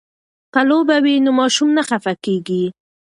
[0.53, 2.65] که لوبه وي نو ماشوم نه خفه کیږي.